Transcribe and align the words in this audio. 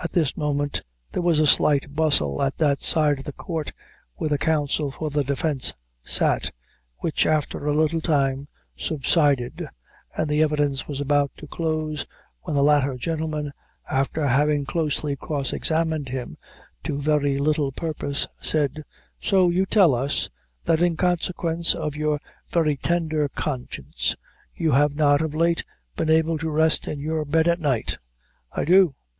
At 0.00 0.12
this 0.12 0.36
moment, 0.36 0.82
there 1.10 1.20
was 1.20 1.40
a 1.40 1.48
slight 1.48 1.96
bustle 1.96 2.40
at 2.40 2.58
that 2.58 2.80
side 2.80 3.18
of 3.18 3.24
the 3.24 3.32
court 3.32 3.72
where 4.14 4.30
the 4.30 4.38
counsel 4.38 4.92
for 4.92 5.10
the 5.10 5.24
defense 5.24 5.74
sat, 6.04 6.52
which, 6.98 7.26
after 7.26 7.66
a 7.66 7.74
little 7.74 8.00
time, 8.00 8.46
subsided, 8.76 9.68
and 10.16 10.30
the 10.30 10.42
evidence 10.44 10.86
was 10.86 11.00
about 11.00 11.32
to 11.38 11.48
close, 11.48 12.06
when 12.42 12.54
the 12.54 12.62
latter 12.62 12.94
gentleman, 12.94 13.52
after 13.90 14.24
having 14.28 14.64
closely 14.64 15.16
cross 15.16 15.52
examined 15.52 16.08
him 16.08 16.36
to 16.84 17.00
very 17.02 17.38
little 17.38 17.72
purpose, 17.72 18.28
said: 18.40 18.84
"So 19.20 19.48
you 19.50 19.66
tell 19.66 19.92
us, 19.92 20.28
that 20.66 20.82
in 20.84 20.96
consequence 20.96 21.74
of 21.74 21.96
your 21.96 22.20
very 22.48 22.76
tender 22.76 23.28
conscience, 23.28 24.14
you 24.54 24.70
have 24.70 24.94
not, 24.94 25.20
of 25.20 25.34
late, 25.34 25.64
been 25.96 26.10
able 26.10 26.38
to 26.38 26.48
rest 26.48 26.86
in 26.86 27.00
your 27.00 27.24
bed 27.24 27.48
at 27.48 27.58
night?" 27.58 27.98
"I 28.52 28.64
do." 28.64 28.94